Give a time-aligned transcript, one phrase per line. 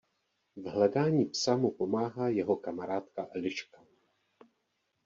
[0.55, 3.85] V hledání psa mu pomáhá jeho kamarádka Eliška.